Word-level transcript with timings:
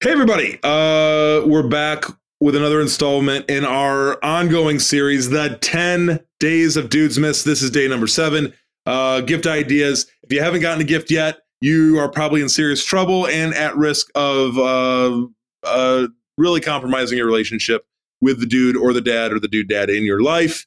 Hey, 0.00 0.12
everybody. 0.12 0.58
Uh, 0.62 1.42
we're 1.44 1.66
back 1.68 2.04
with 2.40 2.54
another 2.54 2.80
installment 2.80 3.50
in 3.50 3.64
our 3.64 4.22
ongoing 4.24 4.78
series, 4.78 5.30
The 5.30 5.58
10 5.60 6.20
Days 6.38 6.76
of 6.76 6.88
Dudes 6.88 7.18
Miss. 7.18 7.42
This 7.42 7.62
is 7.62 7.70
day 7.72 7.88
number 7.88 8.06
seven. 8.06 8.52
Uh, 8.86 9.20
gift 9.22 9.46
ideas. 9.46 10.06
If 10.22 10.32
you 10.32 10.40
haven't 10.40 10.60
gotten 10.60 10.80
a 10.80 10.84
gift 10.84 11.10
yet, 11.10 11.38
you 11.60 11.98
are 11.98 12.08
probably 12.08 12.42
in 12.42 12.48
serious 12.48 12.84
trouble 12.84 13.26
and 13.26 13.52
at 13.54 13.76
risk 13.76 14.06
of 14.14 14.56
uh, 14.56 15.26
uh, 15.64 16.06
really 16.36 16.60
compromising 16.60 17.18
your 17.18 17.26
relationship 17.26 17.84
with 18.20 18.38
the 18.38 18.46
dude 18.46 18.76
or 18.76 18.92
the 18.92 19.00
dad 19.00 19.32
or 19.32 19.40
the 19.40 19.48
dude 19.48 19.68
dad 19.68 19.90
in 19.90 20.04
your 20.04 20.22
life. 20.22 20.64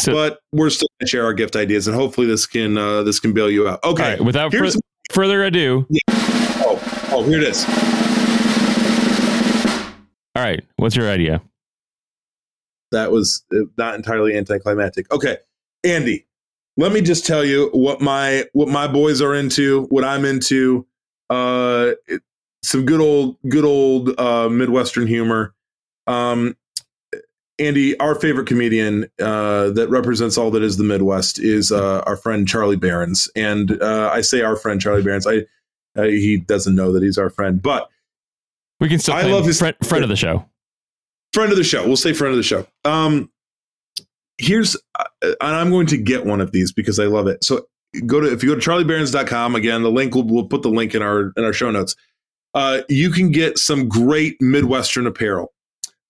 So- 0.00 0.14
but 0.14 0.40
we're 0.52 0.70
still 0.70 0.88
going 0.98 1.06
to 1.06 1.10
share 1.10 1.24
our 1.26 1.34
gift 1.34 1.54
ideas, 1.54 1.86
and 1.86 1.94
hopefully 1.94 2.26
this 2.26 2.46
can 2.46 2.78
uh, 2.78 3.02
this 3.02 3.20
can 3.20 3.34
bail 3.34 3.50
you 3.50 3.68
out. 3.68 3.84
Okay, 3.84 4.02
All 4.02 4.08
right, 4.10 4.20
without 4.24 4.52
fur- 4.52 4.70
further 5.12 5.44
ado, 5.44 5.86
oh, 6.10 6.31
oh, 7.12 7.22
here 7.22 7.38
it 7.38 7.44
is. 7.44 7.64
all 10.34 10.42
right, 10.42 10.64
what's 10.76 10.96
your 10.96 11.08
idea? 11.10 11.42
that 12.90 13.10
was 13.10 13.42
uh, 13.54 13.60
not 13.78 13.94
entirely 13.94 14.36
anticlimactic. 14.36 15.10
Okay, 15.10 15.38
Andy, 15.82 16.26
let 16.76 16.92
me 16.92 17.00
just 17.00 17.24
tell 17.24 17.42
you 17.42 17.70
what 17.72 18.02
my 18.02 18.44
what 18.52 18.68
my 18.68 18.86
boys 18.86 19.22
are 19.22 19.34
into, 19.34 19.84
what 19.84 20.04
I'm 20.04 20.24
into. 20.26 20.86
Uh, 21.30 21.92
it- 22.06 22.22
some 22.64 22.84
good 22.86 23.00
old 23.00 23.38
good 23.48 23.64
old 23.64 24.10
uh, 24.20 24.48
Midwestern 24.48 25.06
humor. 25.08 25.52
Um, 26.06 26.56
Andy, 27.58 27.98
our 27.98 28.14
favorite 28.14 28.46
comedian 28.46 29.06
uh, 29.20 29.70
that 29.70 29.88
represents 29.88 30.38
all 30.38 30.50
that 30.52 30.62
is 30.62 30.76
the 30.76 30.84
Midwest 30.84 31.40
is 31.40 31.72
uh, 31.72 32.00
our 32.06 32.16
friend 32.16 32.46
Charlie 32.46 32.76
Berens, 32.76 33.28
and 33.34 33.82
uh, 33.82 34.10
I 34.12 34.20
say 34.20 34.42
our 34.42 34.54
friend 34.56 34.80
Charlie 34.80 35.02
Berens. 35.02 35.26
I 35.26 35.40
uh, 35.96 36.02
he 36.04 36.38
doesn't 36.38 36.74
know 36.74 36.92
that 36.92 37.02
he's 37.02 37.18
our 37.18 37.30
friend, 37.30 37.60
but 37.62 37.88
We 38.80 38.88
can 38.88 38.98
still 38.98 39.14
I 39.14 39.22
love 39.22 39.44
his- 39.46 39.58
friend, 39.58 39.76
friend 39.84 40.02
of 40.04 40.08
the 40.10 40.16
show. 40.16 40.44
friend 41.32 41.50
of 41.52 41.58
the 41.58 41.64
show. 41.64 41.86
We'll 41.86 41.96
say 41.96 42.12
friend 42.12 42.32
of 42.32 42.36
the 42.36 42.42
show. 42.42 42.66
Um, 42.84 43.30
here's, 44.38 44.76
uh, 44.98 45.04
and 45.22 45.34
I'm 45.56 45.70
going 45.70 45.86
to 45.88 45.96
get 45.96 46.26
one 46.26 46.40
of 46.40 46.52
these 46.52 46.72
because 46.72 46.98
I 46.98 47.04
love 47.04 47.26
it. 47.26 47.42
So 47.44 47.66
go 48.06 48.20
to 48.20 48.32
if 48.32 48.42
you 48.42 48.50
go 48.54 48.58
to 48.58 48.70
charlieberens.com 48.70 49.54
again, 49.54 49.82
the 49.82 49.90
link 49.90 50.14
will 50.14 50.24
we'll 50.24 50.46
put 50.46 50.62
the 50.62 50.70
link 50.70 50.94
in 50.94 51.02
our 51.02 51.32
in 51.36 51.44
our 51.44 51.52
show 51.52 51.70
notes. 51.70 51.94
Uh, 52.54 52.82
you 52.88 53.10
can 53.10 53.30
get 53.30 53.58
some 53.58 53.88
great 53.88 54.36
Midwestern 54.40 55.06
apparel. 55.06 55.52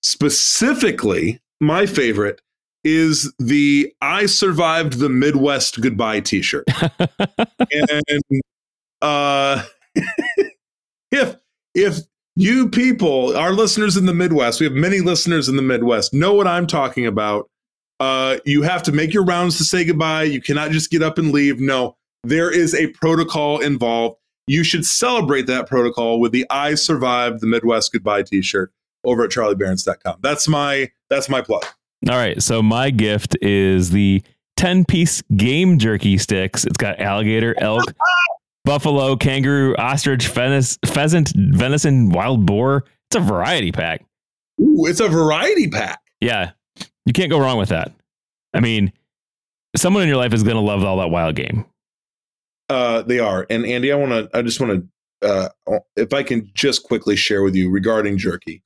Specifically, 0.02 1.40
my 1.60 1.86
favorite 1.86 2.40
is 2.84 3.32
the 3.38 3.92
"I 4.00 4.26
survived 4.26 4.94
the 4.98 5.08
Midwest 5.08 5.80
goodbye" 5.80 6.20
T-shirt. 6.20 6.64
and 7.70 8.42
uh, 9.00 9.62
if 11.10 11.36
if 11.74 11.98
you 12.36 12.68
people, 12.68 13.36
our 13.36 13.52
listeners 13.52 13.96
in 13.96 14.06
the 14.06 14.14
Midwest, 14.14 14.60
we 14.60 14.66
have 14.66 14.74
many 14.74 15.00
listeners 15.00 15.48
in 15.48 15.56
the 15.56 15.62
Midwest, 15.62 16.14
know 16.14 16.32
what 16.32 16.46
I'm 16.46 16.66
talking 16.66 17.06
about. 17.06 17.48
Uh, 18.00 18.38
you 18.44 18.62
have 18.62 18.82
to 18.84 18.92
make 18.92 19.12
your 19.12 19.24
rounds 19.24 19.58
to 19.58 19.64
say 19.64 19.84
goodbye. 19.84 20.24
You 20.24 20.40
cannot 20.40 20.70
just 20.70 20.90
get 20.90 21.02
up 21.02 21.18
and 21.18 21.30
leave. 21.30 21.60
No, 21.60 21.96
there 22.24 22.50
is 22.50 22.74
a 22.74 22.88
protocol 22.88 23.60
involved. 23.60 24.16
You 24.46 24.64
should 24.64 24.84
celebrate 24.84 25.46
that 25.46 25.68
protocol 25.68 26.18
with 26.18 26.32
the 26.32 26.44
I 26.50 26.74
survived 26.74 27.40
the 27.40 27.46
Midwest 27.46 27.92
goodbye 27.92 28.24
t-shirt 28.24 28.72
over 29.04 29.24
at 29.24 29.30
charlieberens.com. 29.30 30.18
That's 30.20 30.48
my 30.48 30.90
that's 31.10 31.28
my 31.28 31.42
plug. 31.42 31.64
All 32.10 32.16
right, 32.16 32.42
so 32.42 32.62
my 32.62 32.90
gift 32.90 33.36
is 33.40 33.90
the 33.90 34.22
10 34.56 34.84
piece 34.84 35.22
game 35.36 35.78
jerky 35.78 36.18
sticks. 36.18 36.64
It's 36.64 36.76
got 36.76 36.98
alligator, 36.98 37.54
elk, 37.58 37.84
buffalo, 38.64 39.16
kangaroo, 39.16 39.74
ostrich, 39.76 40.28
pheas- 40.28 40.78
pheasant, 40.86 41.32
venison, 41.36 42.10
wild 42.10 42.46
boar. 42.46 42.84
It's 43.10 43.16
a 43.16 43.20
variety 43.20 43.72
pack. 43.72 44.04
Ooh, 44.60 44.86
it's 44.86 45.00
a 45.00 45.08
variety 45.08 45.68
pack. 45.68 46.00
Yeah, 46.20 46.52
you 47.04 47.12
can't 47.12 47.30
go 47.30 47.40
wrong 47.40 47.58
with 47.58 47.70
that. 47.70 47.92
I 48.54 48.60
mean, 48.60 48.92
someone 49.76 50.02
in 50.02 50.08
your 50.08 50.18
life 50.18 50.32
is 50.32 50.42
going 50.42 50.56
to 50.56 50.62
love 50.62 50.84
all 50.84 50.98
that 50.98 51.10
wild 51.10 51.34
game. 51.36 51.64
Uh, 52.68 53.02
they 53.02 53.18
are. 53.18 53.46
And 53.50 53.66
Andy, 53.66 53.92
I 53.92 53.96
want 53.96 54.12
to, 54.12 54.36
I 54.36 54.42
just 54.42 54.60
want 54.60 54.88
to, 55.22 55.28
uh, 55.28 55.78
if 55.96 56.12
I 56.12 56.22
can 56.22 56.50
just 56.54 56.84
quickly 56.84 57.16
share 57.16 57.42
with 57.42 57.54
you 57.54 57.70
regarding 57.70 58.18
jerky. 58.18 58.62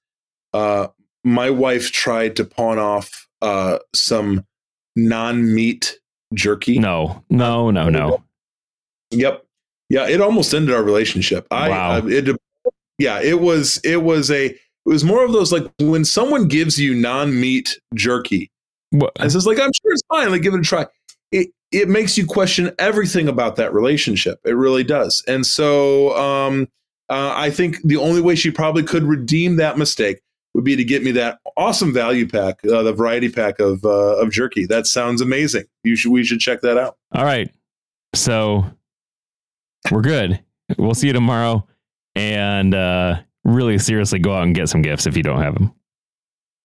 Uh, 0.53 0.89
my 1.25 1.51
wife 1.51 1.91
tried 1.93 2.37
to 2.37 2.45
pawn 2.45 2.79
off 2.79 3.27
uh, 3.43 3.79
some 3.95 4.45
non-meat 4.95 5.99
jerky. 6.35 6.79
No, 6.79 7.25
no, 7.31 7.71
no, 7.71 7.89
no. 7.89 8.23
Yep. 9.11 9.46
Yeah, 9.89 10.09
it 10.09 10.21
almost 10.21 10.53
ended 10.55 10.75
our 10.75 10.83
relationship. 10.83 11.47
I, 11.51 11.69
Wow. 11.69 11.91
uh, 11.99 12.03
it, 12.07 12.37
yeah, 12.99 13.21
it 13.21 13.41
was, 13.41 13.79
it 13.85 14.03
was 14.03 14.31
a, 14.31 14.47
it 14.47 14.59
was 14.85 15.05
more 15.05 15.25
of 15.25 15.33
those 15.33 15.53
like 15.53 15.71
when 15.81 16.05
someone 16.05 16.49
gives 16.49 16.79
you 16.81 16.95
non-meat 16.95 17.79
jerky, 17.95 18.51
Wha- 18.93 19.11
and 19.19 19.31
says 19.31 19.47
like, 19.47 19.59
I'm 19.59 19.73
sure 19.73 19.93
it's 19.93 20.03
fine, 20.09 20.31
like 20.31 20.43
give 20.43 20.55
it 20.55 20.61
a 20.61 20.63
try. 20.63 20.87
It 21.33 21.49
it 21.73 21.89
makes 21.89 22.17
you 22.17 22.25
question 22.25 22.73
everything 22.79 23.27
about 23.29 23.57
that 23.57 23.75
relationship. 23.75 24.39
It 24.45 24.53
really 24.53 24.85
does. 24.85 25.25
And 25.27 25.45
so 25.45 26.17
um, 26.17 26.69
uh, 27.11 27.33
I 27.35 27.51
think 27.51 27.83
the 27.83 27.97
only 27.97 28.21
way 28.21 28.37
she 28.37 28.53
probably 28.53 28.85
could 28.85 29.03
redeem 29.03 29.57
that 29.57 29.77
mistake 29.77 30.21
would 30.55 30.63
be 30.65 30.77
to 30.77 30.85
get 30.85 31.03
me 31.03 31.11
that 31.13 31.39
awesome 31.57 31.93
value 31.93 32.27
pack, 32.29 32.65
uh, 32.65 32.83
the 32.85 32.93
variety 32.93 33.29
pack 33.29 33.59
of 33.59 33.85
uh, 33.85 34.17
of 34.19 34.31
jerky. 34.31 34.67
That 34.67 34.87
sounds 34.87 35.21
amazing. 35.21 35.65
You 35.83 35.97
should 35.97 36.13
we 36.13 36.25
should 36.25 36.39
check 36.41 36.61
that 36.63 36.79
out. 36.79 36.97
All 37.13 37.25
right. 37.25 37.53
So 38.15 38.65
we're 39.91 40.03
good. 40.03 40.43
We'll 40.79 40.95
see 40.95 41.07
you 41.09 41.13
tomorrow. 41.13 41.67
And 42.15 42.75
uh, 42.75 43.21
really 43.45 43.79
seriously 43.79 44.19
go 44.19 44.35
out 44.35 44.43
and 44.45 44.55
get 44.55 44.69
some 44.69 44.83
gifts 44.83 45.07
if 45.07 45.17
you 45.17 45.23
don't 45.23 45.43
have 45.43 45.55
them. 45.55 45.75